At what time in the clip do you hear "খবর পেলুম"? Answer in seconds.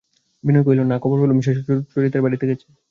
1.03-1.39